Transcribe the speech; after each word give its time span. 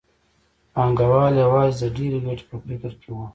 پانګوال 0.73 1.33
یوازې 1.43 1.75
د 1.79 1.83
ډېرې 1.95 2.19
ګټې 2.25 2.43
په 2.49 2.55
فکر 2.65 2.91
کې 3.01 3.09
وو 3.15 3.25